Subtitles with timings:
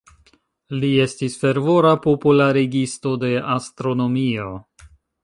[0.77, 4.49] Li estis fervora popularigisto de astronomio.